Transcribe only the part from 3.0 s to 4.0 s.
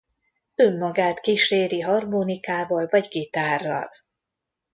gitárral.